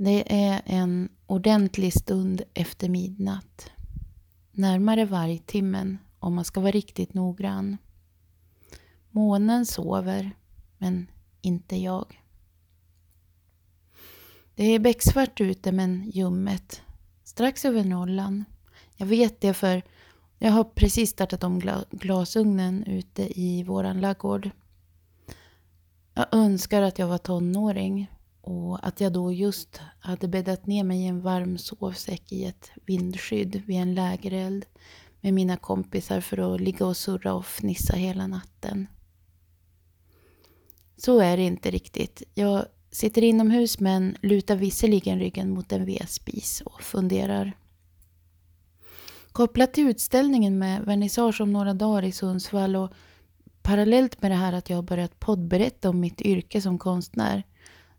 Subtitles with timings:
[0.00, 3.70] Det är en ordentlig stund efter midnatt.
[4.52, 7.76] Närmare vargtimmen om man ska vara riktigt noggrann.
[9.10, 10.30] Månen sover,
[10.78, 12.22] men inte jag.
[14.54, 16.82] Det är becksvart ute men ljummet.
[17.24, 18.44] Strax över nollan.
[18.96, 19.82] Jag vet det för
[20.38, 24.50] jag har precis startat om glasugnen ute i våran laggård.
[26.14, 28.10] Jag önskar att jag var tonåring
[28.48, 32.70] och att jag då just hade bäddat ner mig i en varm sovsäck i ett
[32.86, 34.64] vindskydd vid en lägereld
[35.20, 38.86] med mina kompisar för att ligga och surra och fnissa hela natten.
[40.96, 42.22] Så är det inte riktigt.
[42.34, 47.52] Jag sitter inomhus men lutar visserligen ryggen mot en vedspis och funderar.
[49.32, 52.92] Kopplat till utställningen med vernissage om några dagar i Sundsvall och
[53.62, 57.42] parallellt med det här att jag har börjat poddberätta om mitt yrke som konstnär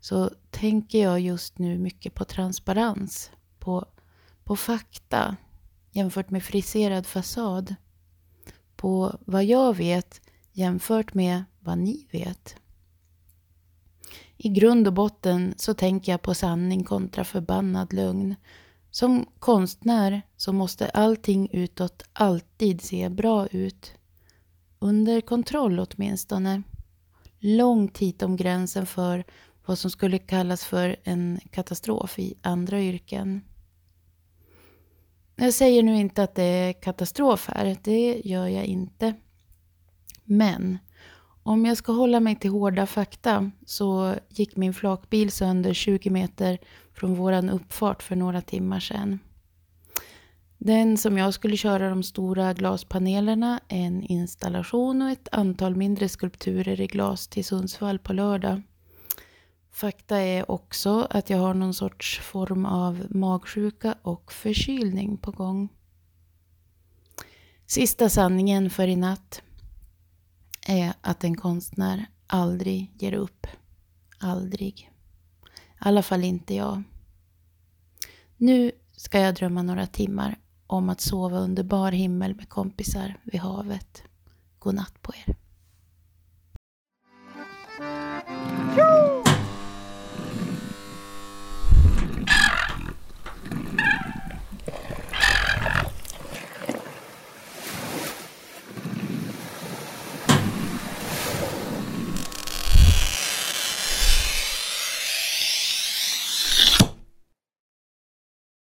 [0.00, 3.84] så tänker jag just nu mycket på transparens, på,
[4.44, 5.36] på fakta
[5.92, 7.74] jämfört med friserad fasad.
[8.76, 10.20] På vad jag vet
[10.52, 12.56] jämfört med vad ni vet.
[14.36, 18.34] I grund och botten så tänker jag på sanning kontra förbannad lögn.
[18.90, 23.92] Som konstnär så måste allting utåt alltid se bra ut.
[24.78, 26.62] Under kontroll åtminstone.
[27.38, 29.24] Långt hitom gränsen för
[29.70, 33.40] vad som skulle kallas för en katastrof i andra yrken.
[35.36, 39.14] Jag säger nu inte att det är katastrof här, det gör jag inte.
[40.24, 40.78] Men
[41.42, 46.58] om jag ska hålla mig till hårda fakta så gick min flakbil sönder 20 meter
[46.94, 49.18] från våran uppfart för några timmar sedan.
[50.58, 56.80] Den som jag skulle köra de stora glaspanelerna, en installation och ett antal mindre skulpturer
[56.80, 58.62] i glas till Sundsvall på lördag.
[59.70, 65.68] Fakta är också att jag har någon sorts form av magsjuka och förkylning på gång.
[67.66, 69.42] Sista sanningen för i natt
[70.66, 73.46] är att en konstnär aldrig ger upp.
[74.18, 74.90] Aldrig.
[75.44, 76.82] I alla fall inte jag.
[78.36, 83.40] Nu ska jag drömma några timmar om att sova under bar himmel med kompisar vid
[83.40, 84.02] havet.
[84.58, 85.39] God natt på er.